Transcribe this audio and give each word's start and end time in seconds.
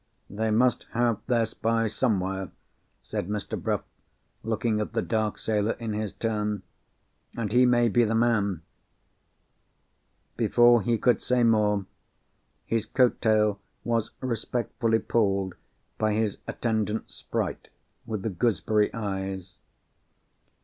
"They 0.31 0.49
must 0.49 0.85
have 0.93 1.19
their 1.27 1.45
spy 1.45 1.85
somewhere," 1.85 2.49
said 3.03 3.27
Mr. 3.29 3.55
Bruff, 3.61 3.83
looking 4.41 4.81
at 4.81 4.93
the 4.93 5.03
dark 5.03 5.37
sailor 5.37 5.73
in 5.73 5.93
his 5.93 6.11
turn. 6.11 6.63
"And 7.37 7.51
he 7.53 7.67
may 7.67 7.87
be 7.87 8.03
the 8.03 8.15
man." 8.15 8.63
Before 10.37 10.81
he 10.81 10.97
could 10.97 11.21
say 11.21 11.43
more, 11.43 11.85
his 12.65 12.87
coat 12.87 13.21
tail 13.21 13.59
was 13.83 14.09
respectfully 14.21 14.97
pulled 14.97 15.53
by 15.99 16.13
his 16.13 16.39
attendant 16.47 17.11
sprite 17.11 17.67
with 18.07 18.23
the 18.23 18.29
gooseberry 18.31 18.91
eyes. 18.95 19.59